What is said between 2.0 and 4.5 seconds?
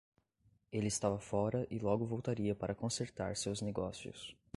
voltaria para consertar seus negócios.